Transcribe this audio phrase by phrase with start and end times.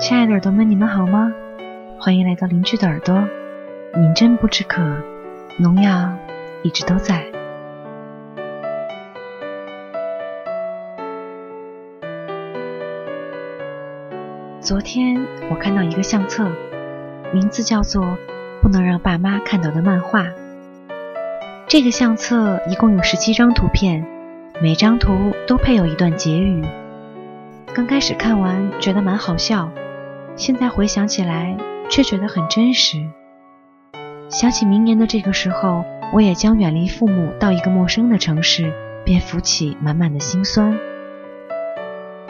[0.00, 1.30] 亲爱的耳朵们，你们好吗？
[1.98, 3.14] 欢迎来到邻居的耳朵。
[3.96, 4.80] 饮鸩不知渴，
[5.58, 6.10] 农药
[6.62, 7.22] 一直都在。
[14.58, 16.48] 昨天我看到一个相册，
[17.34, 18.02] 名字叫做
[18.62, 20.22] 《不能让爸妈看到的漫画》。
[21.66, 24.06] 这个相册一共有十七张图片，
[24.62, 26.64] 每张图都配有一段结语。
[27.74, 29.70] 刚开始看完觉得蛮好笑，
[30.36, 31.56] 现在回想起来
[31.88, 32.98] 却觉得很真实。
[34.28, 38.72] 想起明年的这个时候，我也将远离父母到一个陌生的城市，
[39.04, 40.78] 便浮起满满的心酸。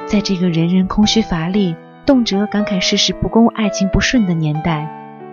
[0.06, 4.88] 在这个人人空虚乏力、动辄感慨世事不公、爱情不顺的年代，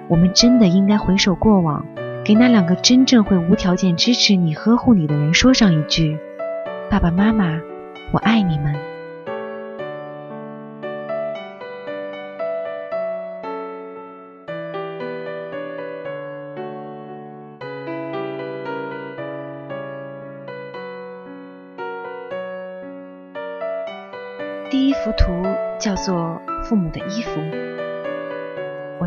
[0.07, 1.85] 我们真的应该回首过往，
[2.23, 6.19] 给那两个真正会无条件支持你、呵护你的人说上一句
[6.91, 7.59] ：“爸爸妈妈，
[8.11, 8.75] 我爱你们。”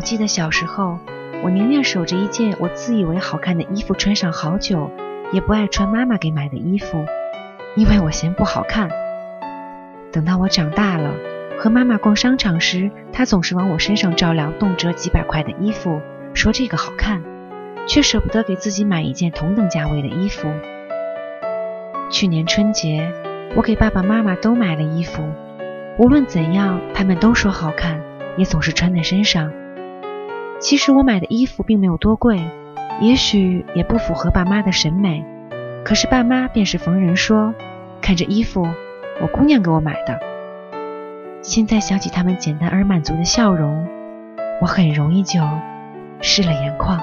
[0.01, 0.97] 记得小时候，
[1.43, 4.91] 我宁愿守着一件我自以为好看的衣服穿上好久，
[5.31, 7.05] 也不爱穿妈妈给买的衣服，
[7.75, 8.89] 因为我嫌不好看。
[10.11, 11.13] 等到我长大了，
[11.57, 16.01] 和妈妈逛商场时，她总是往我身上照亮动辄几百块的衣服，
[16.33, 17.23] 说这个好看，
[17.87, 20.51] 却舍不得给自己买一件同等价位的衣服。
[22.09, 23.11] 去年春节，
[23.55, 25.23] 我给爸爸妈妈都买了衣服。
[25.97, 28.01] 无论怎样，他们都说好看，
[28.35, 29.51] 也总是穿在身上。
[30.61, 32.39] 其实我买的衣服并没有多贵，
[33.01, 35.25] 也许也不符合爸妈的审美，
[35.83, 37.53] 可是爸妈便是逢人说
[37.99, 38.65] ：“看这衣服，
[39.21, 40.19] 我姑娘给我买的。”
[41.41, 43.87] 现在想起他们简单而满足的笑容，
[44.61, 45.41] 我很容易就
[46.21, 46.99] 湿了眼眶。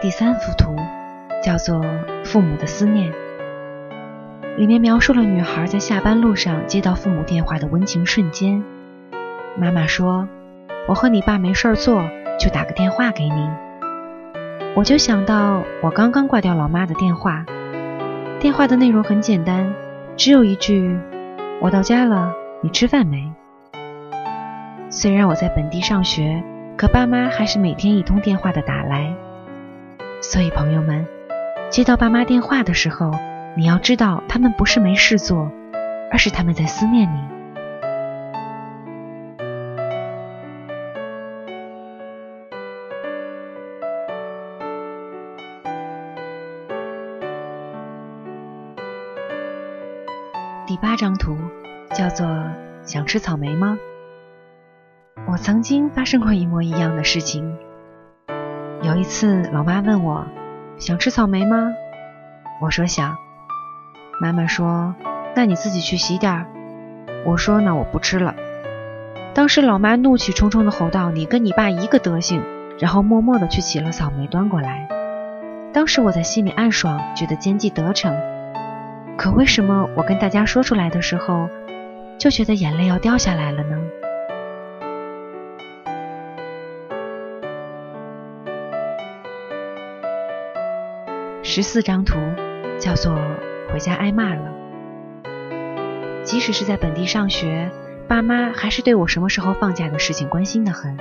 [0.00, 0.76] 第三幅图
[1.42, 1.76] 叫做
[2.24, 3.12] 《父母的思念》，
[4.56, 8.62] 里面描述了女孩在下班路上接到父母电话的温情瞬间。
[9.56, 10.28] 妈妈说
[10.88, 12.02] ：“我和你爸没事儿做，
[12.38, 13.48] 就打个电话给你。”
[14.74, 17.44] 我就想到我刚刚挂掉老妈的电话，
[18.40, 19.72] 电话的内容很简单，
[20.16, 20.98] 只有一句
[21.60, 22.32] ：“我到家了，
[22.62, 23.32] 你吃饭没？”
[24.90, 26.42] 虽然我在本地上学，
[26.76, 29.14] 可爸妈还是每天一通电话的打来。
[30.20, 31.06] 所以，朋友们，
[31.70, 33.12] 接到爸妈电话的时候，
[33.54, 35.52] 你要知道，他们不是没事做，
[36.10, 37.20] 而是他们在思念你。
[50.66, 51.36] 第八张图
[51.94, 52.26] 叫做
[52.82, 53.78] “想吃草莓吗？”
[55.30, 57.56] 我曾经发生过一模一样的事情。
[58.82, 60.26] 有一次，老妈问我
[60.78, 61.72] 想吃草莓吗？
[62.60, 63.16] 我说想。
[64.20, 64.94] 妈妈说
[65.34, 66.46] ：“那你自己去洗点儿。”
[67.26, 68.34] 我说：“那我不吃了。”
[69.34, 72.42] 当时老妈怒气冲冲地吼道：“你跟你爸一个德行！”
[72.78, 74.88] 然后默默地去洗了草莓端过来。
[75.72, 78.16] 当时我在心里暗爽，觉得奸计得逞。
[79.16, 81.48] 可为什么我跟大家说出来的时候，
[82.18, 83.76] 就觉得眼泪要掉下来了呢？
[91.58, 92.16] 十四张图
[92.78, 93.18] 叫做
[93.72, 94.52] “回家挨骂了”。
[96.22, 97.68] 即使是在本地上学，
[98.06, 100.96] 爸妈还是对我什么时候放假的事情关心的很。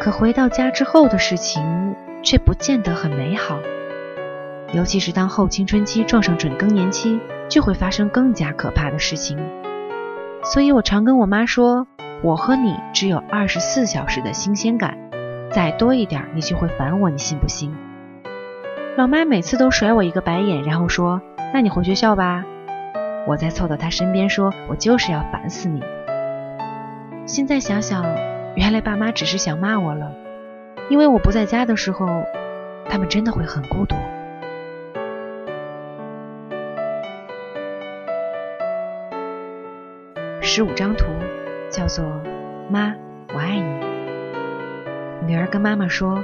[0.00, 3.60] 可回到家之后的事情却不见得很美好，
[4.72, 9.38] 尤其是当后青春期撞上准更年期，就会发生更加可怕的事情。
[10.42, 11.86] 所以我常跟我妈说
[12.24, 14.98] ：“我和你只有二十四小时的新鲜感，
[15.52, 17.72] 再多一点你就会烦我，你信不信？”
[18.96, 21.20] 老妈每次都甩我一个白眼，然后说
[21.52, 22.44] ：“那你回学校吧。”
[23.26, 25.82] 我再凑到她身边说：“我就是要烦死你。”
[27.26, 28.04] 现在想想，
[28.54, 30.12] 原来爸妈只是想骂我了，
[30.90, 32.06] 因为我不在家的时候，
[32.88, 33.96] 他们真的会很孤独。
[40.40, 41.06] 十五张图
[41.68, 42.04] 叫做
[42.70, 42.94] “妈，
[43.34, 43.84] 我爱你”。
[45.26, 46.22] 女儿跟妈妈说：“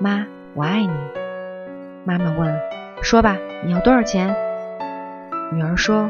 [0.00, 0.90] 妈，我爱你。”
[2.04, 2.60] 妈妈问
[3.02, 4.34] ：“说吧，你要多少钱？”
[5.52, 6.08] 女儿说：“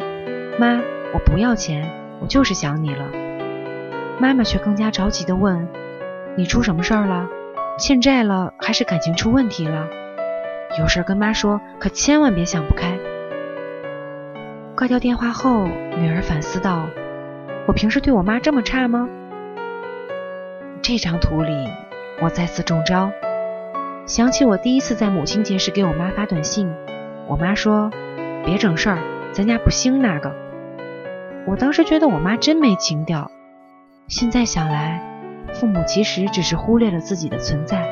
[0.59, 0.81] 妈，
[1.13, 1.91] 我不要钱，
[2.21, 3.05] 我就是想你了。”
[4.21, 5.67] 妈妈却更加着急地问
[6.37, 7.29] ：“你出什么事儿了？
[7.79, 9.89] 欠债了还是感情出问题了？
[10.79, 12.97] 有事儿跟妈说，可千万别想不开。
[14.77, 15.67] 挂掉电话后，
[15.99, 16.87] 女儿反思道
[17.67, 19.09] ：“我平时对我妈这么差吗？”
[20.83, 21.53] 这张图里，
[22.21, 23.11] 我再次中招。
[24.07, 26.69] 想起我第一次在母亲节时给我妈发短信，
[27.29, 27.91] 我妈说
[28.45, 28.99] ：“别整事儿，
[29.33, 30.35] 咱家不兴那个。”
[31.47, 33.31] 我当时觉得我妈真没情调。
[34.09, 35.01] 现在想来，
[35.55, 37.89] 父母其实只是忽略了自己的存在，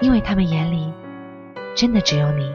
[0.00, 0.92] 因为他们眼里
[1.74, 2.52] 真的只有你。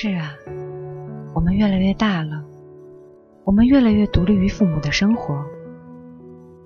[0.00, 0.32] 是啊，
[1.34, 2.44] 我们越来越大了，
[3.42, 5.44] 我们越来越独立于父母的生活。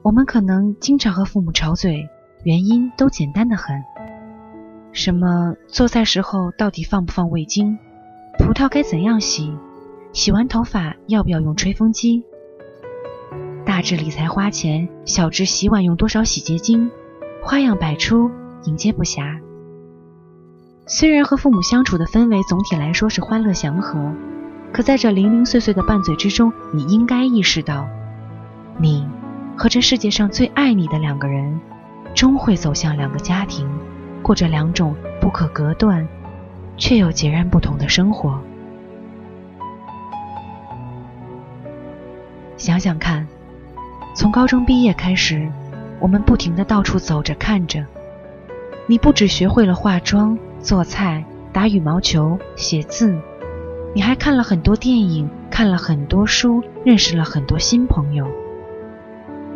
[0.03, 2.11] 我们可能经常和父母吵嘴，
[2.45, 3.83] 原因都简单的很。
[4.93, 7.79] 什么做菜时候到底放不放味精？
[8.39, 9.51] 葡萄该怎样洗？
[10.13, 12.27] 洗完头发要不要用吹风机？
[13.65, 16.91] 大至理财花钱，小至洗碗用多少洗洁精，
[17.43, 18.31] 花样百出，
[18.65, 19.41] 应接不暇。
[20.87, 24.13] 虽然和父母相处的氛围总体来说是欢乐祥和，
[24.73, 27.87] 可在这零零碎碎的拌嘴之中，你应该意识到，
[28.79, 29.07] 你。
[29.55, 31.61] 和这世界上最爱你的两个人，
[32.15, 33.69] 终会走向两个家庭，
[34.23, 36.09] 过着两种不可隔断
[36.79, 38.41] 却又截然不同的生活。
[42.57, 43.29] 想想看，
[44.15, 45.47] 从高中毕业开始，
[46.01, 47.85] 我们不停的到处走着看着，
[48.87, 53.19] 你不只学会了化妆、做菜、打羽毛球、写字，
[53.95, 58.27] 你还看了很多电影，看了很多书，认识了很多新朋友。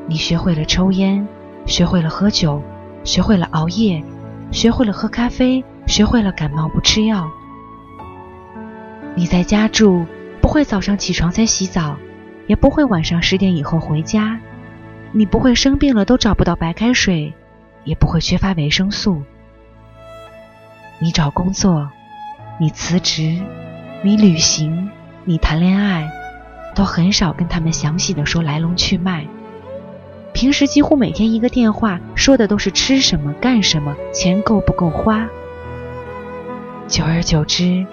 [0.08, 1.26] 你学会了抽烟，
[1.64, 2.60] 学会了喝酒，
[3.04, 4.02] 学会了熬夜，
[4.50, 7.24] 学会了喝咖啡，学会了感冒不吃药。
[9.14, 10.04] 你在家住，
[10.40, 11.96] 不会早上起床才洗澡，
[12.48, 14.40] 也不会晚上十点以后回家。
[15.12, 17.32] 你不会生病了都找不到白开水，
[17.84, 19.22] 也不会缺乏维生素。
[20.98, 21.90] 你找工作，
[22.58, 23.38] 你辞职，
[24.02, 24.90] 你旅行，
[25.24, 26.10] 你谈恋爱，
[26.74, 29.26] 都很少跟他们详细的说来龙去脉。
[30.32, 35.26] 平时几乎每天一个电话，说的都是吃什么、干什么、钱够不够花。
[36.88, 37.86] 久而久之，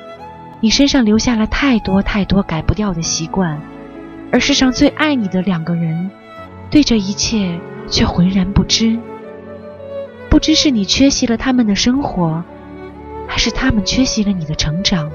[0.62, 3.62] 你身上留下了太多太多改不掉的习惯，
[4.32, 6.10] 而世上最爱你的两个人，
[6.70, 7.60] 对这一切
[7.90, 8.98] 却浑然不知。
[10.30, 12.44] 不知是你缺席了他们的生活，
[13.33, 15.12] 还是他们缺席了你的成长。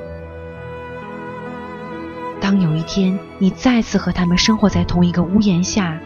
[2.41, 5.97] 当有一天你再次和他们生活在同一个屋檐下，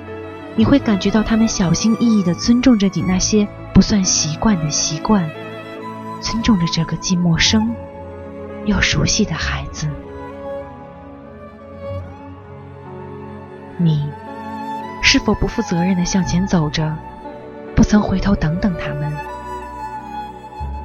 [0.54, 5.26] 你会感觉到他们小心翼翼地尊重着你那些不算习惯的习惯，
[6.20, 7.74] 尊重着这个既陌生
[8.66, 9.88] 又熟悉的孩子。
[13.78, 14.06] 你
[15.02, 16.94] 是否不负责任地向前走着，
[17.74, 19.31] 不曾回头等等他们？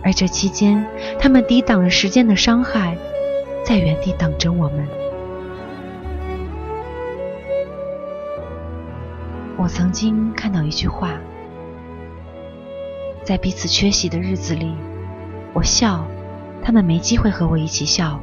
[0.03, 0.85] 而这期间，
[1.19, 2.97] 他们抵挡着时间的伤害，
[3.63, 4.87] 在原地等着我们。
[9.57, 11.13] 我曾经看到一句话：
[13.23, 14.73] 在彼此缺席的日子里，
[15.51, 16.05] 我笑，
[16.63, 18.19] 他们没机会和我一起笑；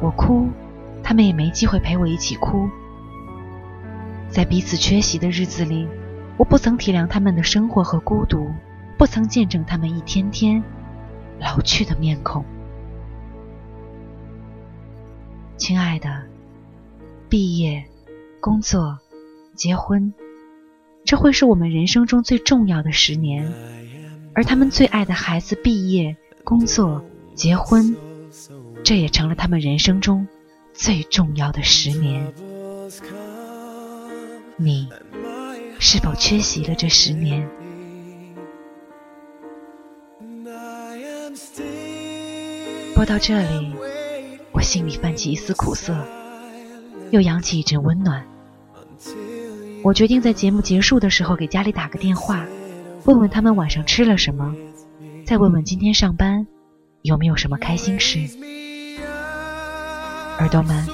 [0.00, 0.48] 我哭，
[1.02, 2.68] 他们也没机会陪我一起哭。
[4.28, 5.88] 在彼此缺席的日子里，
[6.36, 8.48] 我不曾体谅他们的生活和孤独，
[8.98, 10.60] 不曾见证他们一天天
[11.38, 12.44] 老去的面孔。
[15.56, 16.24] 亲爱的，
[17.28, 17.84] 毕业，
[18.40, 18.98] 工作，
[19.54, 20.12] 结婚。
[21.04, 23.50] 这会是我们人生中最重要的十年，
[24.34, 27.02] 而他们最爱的孩子毕业、工作、
[27.36, 27.96] 结婚，
[28.82, 30.26] 这也成了他们人生中
[30.74, 32.34] 最重要的十年。
[34.56, 34.88] 你
[35.78, 37.48] 是否缺席了这十年？
[42.98, 43.72] 播到这里，
[44.50, 45.96] 我心里泛起一丝苦涩，
[47.12, 48.26] 又扬起一阵温暖。
[49.84, 52.44] 我决定在节目结束的时候给家里打个电话，
[53.04, 54.52] 问问他们晚上吃了什么，
[55.24, 56.44] 再问问今天上班
[57.02, 58.18] 有没有什么开心事。
[60.40, 60.84] 耳朵们，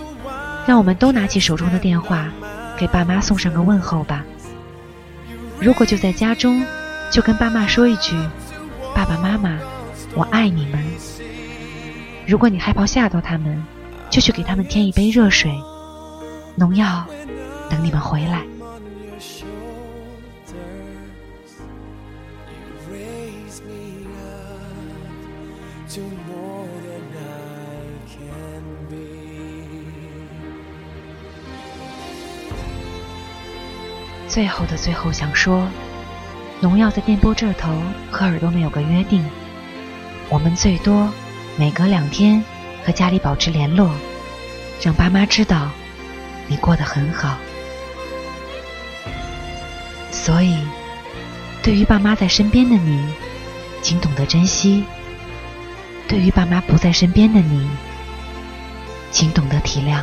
[0.66, 2.30] 让我们都拿起手中的电话，
[2.76, 4.22] 给爸妈送上个问候吧。
[5.58, 6.62] 如果就在家中，
[7.10, 8.14] 就跟爸妈说一句
[8.94, 9.58] ：“爸爸妈妈，
[10.14, 10.83] 我爱你们。”
[12.26, 13.62] 如果你害怕吓到他们，
[14.08, 15.52] 就去给他们添一杯热水，
[16.56, 17.04] 农药，
[17.68, 18.42] 等你们回来。
[34.26, 35.68] 最后的最后想说，
[36.60, 37.70] 农药在电波这头，
[38.10, 39.24] 和耳朵们有个约定，
[40.30, 41.08] 我们最多。
[41.56, 42.44] 每隔两天
[42.84, 43.90] 和家里保持联络，
[44.82, 45.70] 让爸妈知道
[46.48, 47.36] 你过得很好。
[50.10, 50.58] 所以，
[51.62, 53.04] 对于爸妈在身边的你，
[53.82, 54.82] 请懂得珍惜；
[56.08, 57.68] 对于爸妈不在身边的你，
[59.10, 60.02] 请懂得体谅。